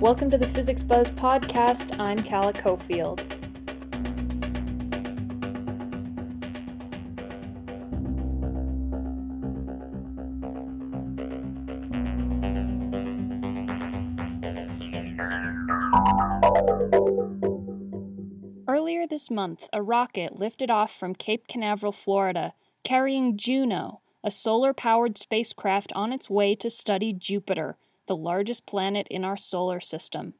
Welcome 0.00 0.30
to 0.30 0.38
the 0.38 0.46
Physics 0.46 0.82
Buzz 0.82 1.10
podcast. 1.10 2.00
I'm 2.00 2.22
Calla 2.22 2.54
Cofield. 2.54 3.20
Earlier 18.66 19.06
this 19.06 19.30
month, 19.30 19.68
a 19.70 19.82
rocket 19.82 20.36
lifted 20.38 20.70
off 20.70 20.98
from 20.98 21.14
Cape 21.14 21.46
Canaveral, 21.46 21.92
Florida, 21.92 22.54
carrying 22.84 23.36
Juno, 23.36 24.00
a 24.24 24.30
solar 24.30 24.72
powered 24.72 25.18
spacecraft 25.18 25.92
on 25.94 26.10
its 26.10 26.30
way 26.30 26.54
to 26.54 26.70
study 26.70 27.12
Jupiter, 27.12 27.76
the 28.10 28.16
largest 28.16 28.66
planet 28.66 29.06
in 29.08 29.24
our 29.24 29.36
solar 29.36 29.78
system. 29.78 30.34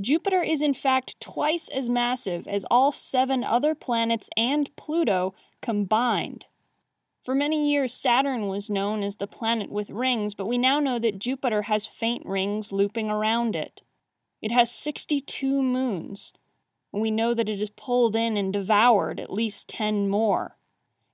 Jupiter 0.00 0.42
is 0.42 0.62
in 0.62 0.72
fact 0.72 1.20
twice 1.20 1.68
as 1.68 1.90
massive 1.90 2.48
as 2.48 2.64
all 2.70 2.90
seven 2.92 3.44
other 3.44 3.74
planets 3.74 4.30
and 4.38 4.74
Pluto 4.74 5.34
combined. 5.60 6.46
For 7.22 7.34
many 7.34 7.70
years, 7.70 7.92
Saturn 7.92 8.48
was 8.48 8.70
known 8.70 9.02
as 9.02 9.16
the 9.16 9.26
planet 9.26 9.70
with 9.70 9.90
rings, 9.90 10.34
but 10.34 10.46
we 10.46 10.56
now 10.56 10.80
know 10.80 10.98
that 10.98 11.18
Jupiter 11.18 11.62
has 11.62 11.84
faint 11.84 12.24
rings 12.24 12.72
looping 12.72 13.10
around 13.10 13.54
it. 13.54 13.82
It 14.40 14.50
has 14.50 14.70
62 14.70 15.62
moons, 15.62 16.32
and 16.90 17.02
we 17.02 17.10
know 17.10 17.34
that 17.34 17.50
it 17.50 17.58
has 17.58 17.68
pulled 17.68 18.16
in 18.16 18.38
and 18.38 18.50
devoured 18.50 19.20
at 19.20 19.30
least 19.30 19.68
10 19.68 20.08
more. 20.08 20.56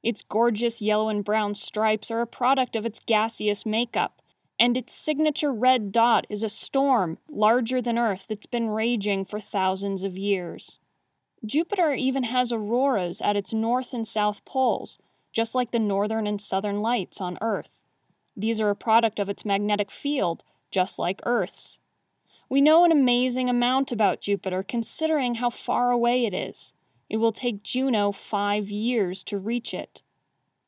Its 0.04 0.22
gorgeous 0.22 0.80
yellow 0.80 1.08
and 1.08 1.24
brown 1.24 1.56
stripes 1.56 2.12
are 2.12 2.20
a 2.20 2.28
product 2.28 2.76
of 2.76 2.86
its 2.86 3.00
gaseous 3.00 3.66
makeup, 3.66 4.20
and 4.60 4.76
its 4.76 4.94
signature 4.94 5.50
red 5.50 5.90
dot 5.90 6.26
is 6.28 6.42
a 6.42 6.48
storm 6.50 7.16
larger 7.30 7.80
than 7.80 7.96
Earth 7.96 8.26
that's 8.28 8.46
been 8.46 8.68
raging 8.68 9.24
for 9.24 9.40
thousands 9.40 10.04
of 10.04 10.18
years. 10.18 10.78
Jupiter 11.46 11.94
even 11.94 12.24
has 12.24 12.52
auroras 12.52 13.22
at 13.22 13.36
its 13.36 13.54
north 13.54 13.94
and 13.94 14.06
south 14.06 14.44
poles, 14.44 14.98
just 15.32 15.54
like 15.54 15.70
the 15.70 15.78
northern 15.78 16.26
and 16.26 16.42
southern 16.42 16.80
lights 16.80 17.22
on 17.22 17.38
Earth. 17.40 17.80
These 18.36 18.60
are 18.60 18.68
a 18.68 18.76
product 18.76 19.18
of 19.18 19.30
its 19.30 19.46
magnetic 19.46 19.90
field, 19.90 20.44
just 20.70 20.98
like 20.98 21.22
Earth's. 21.24 21.78
We 22.50 22.60
know 22.60 22.84
an 22.84 22.92
amazing 22.92 23.48
amount 23.48 23.90
about 23.90 24.20
Jupiter 24.20 24.62
considering 24.62 25.36
how 25.36 25.48
far 25.48 25.90
away 25.90 26.26
it 26.26 26.34
is. 26.34 26.74
It 27.08 27.16
will 27.16 27.32
take 27.32 27.62
Juno 27.62 28.12
five 28.12 28.68
years 28.68 29.24
to 29.24 29.38
reach 29.38 29.72
it. 29.72 30.02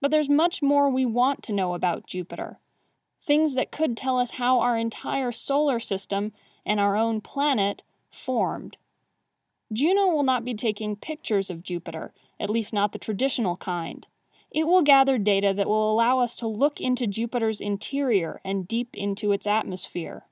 But 0.00 0.11
there's 0.11 0.30
much 0.30 0.62
more 0.62 0.89
we 0.89 1.05
want 1.05 1.42
to 1.42 1.52
know 1.52 1.74
about 1.74 2.06
Jupiter. 2.06 2.58
Things 3.25 3.55
that 3.55 3.70
could 3.70 3.97
tell 3.97 4.19
us 4.19 4.33
how 4.33 4.61
our 4.61 4.77
entire 4.77 5.31
solar 5.31 5.78
system 5.78 6.33
and 6.67 6.81
our 6.81 6.97
own 6.97 7.20
planet 7.20 7.83
formed. 8.11 8.77
Juno 9.73 10.09
will 10.09 10.23
not 10.23 10.45
be 10.45 10.55
taking 10.55 10.97
pictures 10.97 11.48
of 11.48 11.62
Jupiter, 11.62 12.12
at 12.39 12.51
least 12.51 12.73
not 12.73 12.92
the 12.92 12.98
traditional 12.98 13.56
kind. 13.56 14.06
It 14.51 14.67
will 14.67 14.83
gather 14.83 15.17
data 15.17 15.55
that 15.55 15.69
will 15.69 15.91
allow 15.91 16.19
us 16.19 16.37
to 16.37 16.47
look 16.47 16.81
into 16.81 17.06
Jupiter's 17.06 17.61
interior 17.61 18.41
and 18.45 18.69
deep 18.69 18.95
into 18.95 19.33
its 19.33 19.47
atmosphere. 19.47 20.25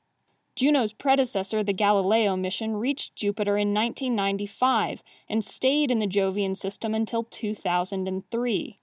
Juno's 0.56 0.92
predecessor, 0.92 1.64
the 1.64 1.72
Galileo 1.72 2.36
mission, 2.36 2.77
reached 2.77 3.16
Jupiter 3.16 3.56
in 3.56 3.72
1995 3.72 5.02
and 5.28 5.42
stayed 5.42 5.91
in 5.91 6.00
the 6.00 6.06
Jovian 6.06 6.54
system 6.54 6.94
until 6.94 7.25
2003. 7.25 8.78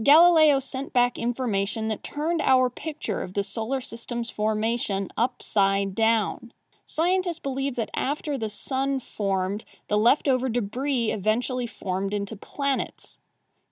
Galileo 0.00 0.60
sent 0.60 0.92
back 0.92 1.18
information 1.18 1.88
that 1.88 2.04
turned 2.04 2.40
our 2.42 2.70
picture 2.70 3.20
of 3.20 3.34
the 3.34 3.42
solar 3.42 3.80
system's 3.80 4.30
formation 4.30 5.08
upside 5.16 5.94
down. 5.94 6.52
Scientists 6.86 7.40
believe 7.40 7.74
that 7.74 7.90
after 7.94 8.38
the 8.38 8.48
Sun 8.48 9.00
formed, 9.00 9.64
the 9.88 9.98
leftover 9.98 10.48
debris 10.48 11.10
eventually 11.10 11.66
formed 11.66 12.14
into 12.14 12.36
planets. 12.36 13.18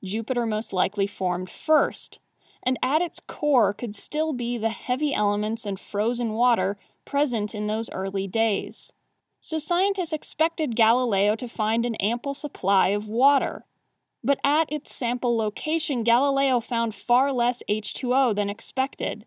Jupiter 0.03 0.47
most 0.47 0.73
likely 0.73 1.07
formed 1.07 1.49
first, 1.49 2.19
and 2.63 2.77
at 2.83 3.01
its 3.01 3.21
core 3.27 3.73
could 3.73 3.95
still 3.95 4.33
be 4.33 4.59
the 4.59 4.71
heavy 4.71 5.15
elements 5.15 5.65
and 5.65 5.79
frozen 5.79 6.33
water 6.33 6.77
present 7.05 7.55
in 7.55 7.67
those 7.67 7.89
early 7.91 8.27
days. 8.27 8.93
So 9.41 9.59
scientists 9.59 10.13
expected 10.13 10.75
Galileo 10.75 11.37
to 11.37 11.47
find 11.47 11.87
an 11.87 11.95
ample 11.97 12.35
supply 12.35 12.89
of 12.89 13.07
water. 13.07 13.65
But 14.27 14.41
at 14.43 14.73
its 14.73 14.93
sample 14.93 15.37
location, 15.37 16.03
Galileo 16.03 16.59
found 16.59 16.97
far 16.97 17.33
less 17.33 17.63
H2O 17.71 18.35
than 18.35 18.51
expected. 18.51 19.25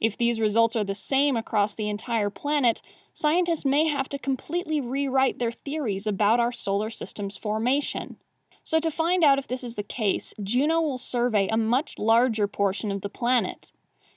If 0.00 0.18
these 0.18 0.40
results 0.40 0.74
are 0.74 0.82
the 0.82 0.96
same 0.96 1.36
across 1.36 1.76
the 1.76 1.88
entire 1.88 2.28
planet, 2.28 2.82
scientists 3.14 3.64
may 3.64 3.86
have 3.86 4.08
to 4.08 4.18
completely 4.18 4.80
rewrite 4.80 5.38
their 5.38 5.52
theories 5.52 6.08
about 6.08 6.40
our 6.40 6.50
solar 6.50 6.90
system's 6.90 7.36
formation. 7.36 8.16
So, 8.64 8.80
to 8.80 8.90
find 8.90 9.22
out 9.22 9.38
if 9.38 9.46
this 9.46 9.62
is 9.62 9.76
the 9.76 9.84
case, 9.84 10.34
Juno 10.42 10.80
will 10.80 10.98
survey 10.98 11.46
a 11.46 11.56
much 11.56 11.96
larger 11.96 12.48
portion 12.48 12.90
of 12.90 13.02
the 13.02 13.08
planet. 13.08 13.70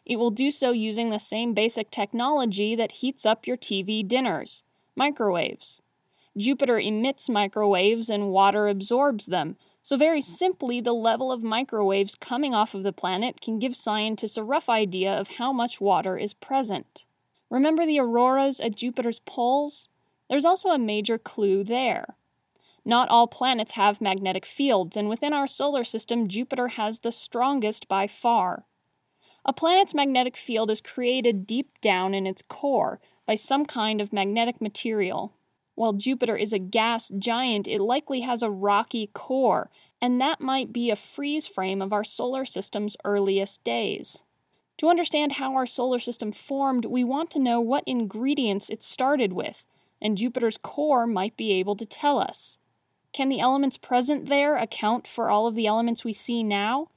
It 0.08 0.18
will 0.18 0.32
do 0.32 0.50
so 0.50 0.72
using 0.72 1.12
the 1.12 1.20
same 1.20 1.54
basic 1.54 1.92
technology 1.92 2.76
that 2.76 2.94
heats 2.94 3.28
up 3.28 3.46
your 3.46 3.58
TV 3.58 4.08
dinners 4.08 4.64
microwaves. 4.96 5.84
Jupiter 6.36 6.80
emits 6.80 7.30
microwaves 7.30 8.10
and 8.10 8.30
water 8.30 8.68
absorbs 8.68 9.28
them, 9.28 9.56
so, 9.86 9.98
very 9.98 10.20
simply, 10.20 10.82
the 10.82 10.96
level 10.96 11.32
of 11.32 11.44
microwaves 11.44 12.16
coming 12.16 12.56
off 12.56 12.74
of 12.74 12.82
the 12.82 12.92
planet 12.92 13.40
can 13.40 13.60
give 13.60 13.76
scientists 13.76 14.36
a 14.36 14.44
rough 14.44 14.68
idea 14.68 15.14
of 15.14 15.38
how 15.38 15.54
much 15.54 15.80
water 15.80 16.18
is 16.18 16.34
present. 16.34 17.06
Remember 17.52 17.86
the 17.86 18.00
auroras 18.00 18.60
at 18.60 18.76
Jupiter's 18.76 19.20
poles? 19.20 19.88
There's 20.28 20.44
also 20.44 20.70
a 20.70 20.80
major 20.80 21.20
clue 21.20 21.64
there. 21.64 22.16
Not 22.84 23.10
all 23.10 23.28
planets 23.28 23.74
have 23.74 24.02
magnetic 24.02 24.44
fields, 24.48 24.98
and 24.98 25.08
within 25.08 25.34
our 25.34 25.46
solar 25.46 25.84
system, 25.84 26.28
Jupiter 26.28 26.70
has 26.70 27.02
the 27.02 27.12
strongest 27.12 27.88
by 27.88 28.08
far. 28.08 28.66
A 29.46 29.54
planet's 29.54 29.94
magnetic 29.94 30.36
field 30.36 30.72
is 30.72 30.82
created 30.82 31.46
deep 31.46 31.80
down 31.80 32.16
in 32.16 32.26
its 32.26 32.42
core 32.42 33.00
by 33.28 33.36
some 33.36 33.68
kind 33.68 34.02
of 34.02 34.12
magnetic 34.12 34.60
material. 34.60 35.36
While 35.76 35.94
Jupiter 35.94 36.38
is 36.38 36.54
a 36.54 36.60
gas 36.60 37.12
giant, 37.20 37.68
it 37.68 37.82
likely 37.82 38.22
has 38.22 38.42
a 38.42 38.50
rocky 38.50 39.10
core, 39.14 39.70
and 40.02 40.20
that 40.22 40.40
might 40.40 40.72
be 40.72 40.90
a 40.90 40.96
freeze 40.96 41.48
frame 41.48 41.82
of 41.82 41.92
our 41.92 42.04
solar 42.04 42.46
system's 42.46 42.96
earliest 43.04 43.64
days. 43.64 44.24
To 44.78 44.88
understand 44.88 45.34
how 45.34 45.54
our 45.56 45.66
solar 45.66 46.00
system 46.00 46.32
formed, 46.32 46.86
we 46.86 47.04
want 47.04 47.30
to 47.32 47.40
know 47.40 47.60
what 47.60 47.84
ingredients 47.86 48.70
it 48.70 48.84
started 48.84 49.34
with, 49.34 49.66
and 50.02 50.18
Jupiter's 50.18 50.58
core 50.58 51.06
might 51.06 51.38
be 51.38 51.52
able 51.54 51.76
to 51.76 51.86
tell 51.86 52.20
us. 52.20 52.58
Can 53.14 53.30
the 53.30 53.40
elements 53.40 53.78
present 53.78 54.28
there 54.28 54.58
account 54.58 55.08
for 55.08 55.30
all 55.30 55.48
of 55.48 55.56
the 55.56 55.68
elements 55.68 56.04
we 56.04 56.14
see 56.14 56.44
now? 56.44 56.90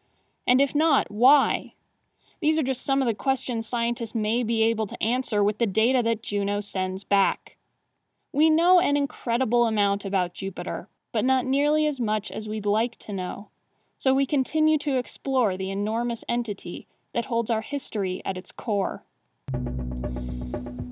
And 0.47 0.61
if 0.61 0.75
not, 0.75 1.11
why? 1.11 1.75
These 2.41 2.59
are 2.59 2.65
just 2.65 2.85
some 2.85 3.03
of 3.03 3.07
the 3.07 3.15
questions 3.15 3.67
scientists 3.67 4.15
may 4.15 4.43
be 4.43 4.63
able 4.63 4.87
to 4.87 5.03
answer 5.03 5.43
with 5.43 5.59
the 5.59 5.67
data 5.67 6.03
that 6.05 6.23
Juno 6.23 6.61
sends 6.61 7.05
back. 7.05 7.58
We 8.39 8.51
know 8.51 8.79
an 8.79 8.97
incredible 8.97 9.67
amount 9.67 10.05
about 10.05 10.33
Jupiter, 10.33 10.87
but 11.11 11.25
not 11.25 11.45
nearly 11.45 11.89
as 11.89 11.99
much 11.99 12.31
as 12.31 12.49
we'd 12.49 12.67
like 12.67 12.97
to 13.01 13.13
know. 13.13 13.49
So 13.97 14.15
we 14.15 14.27
continue 14.27 14.79
to 14.79 14.97
explore 14.97 15.57
the 15.57 15.73
enormous 15.73 16.23
entity 16.29 16.87
that 17.13 17.25
holds 17.25 17.51
our 17.51 17.63
history 17.63 18.23
at 18.25 18.39
its 18.39 18.53
core. 18.53 19.03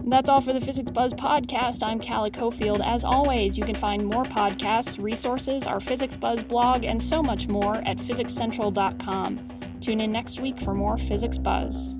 That's 0.09 0.29
all 0.29 0.41
for 0.41 0.53
the 0.53 0.61
Physics 0.61 0.91
Buzz 0.91 1.15
podcast. 1.15 1.85
I'm 1.85 2.01
Calla 2.01 2.33
Cofield. 2.33 2.85
As 2.85 3.05
always, 3.05 3.57
you 3.57 3.63
can 3.63 3.77
find 3.77 4.05
more 4.05 4.25
podcasts, 4.25 5.01
resources, 5.01 5.69
our 5.69 5.79
Physics 5.79 6.17
Buzz 6.17 6.43
blog, 6.43 6.83
and 6.83 7.01
so 7.01 7.23
much 7.23 7.47
more 7.47 7.77
at 7.87 7.99
physicscentral.com. 7.99 9.81
Tune 9.81 10.01
in 10.01 10.11
next 10.11 10.41
week 10.41 10.61
for 10.61 10.75
more 10.75 10.99
Physics 10.99 11.39
Buzz. 11.39 11.95